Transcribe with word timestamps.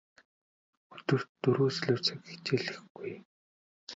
Өдөрт 0.95 1.29
дөрвөөс 1.41 1.77
илүү 1.83 1.99
цаг 2.05 2.19
хичээллэхгүй. 2.29 3.11